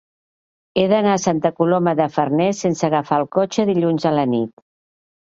He 0.79 0.83
d'anar 0.91 1.09
a 1.17 1.19
Santa 1.25 1.51
Coloma 1.59 1.91
de 1.99 2.07
Farners 2.15 2.61
sense 2.65 2.87
agafar 2.87 3.19
el 3.23 3.27
cotxe 3.37 3.67
dilluns 3.71 4.07
a 4.11 4.15
la 4.21 4.25
nit. 4.33 4.65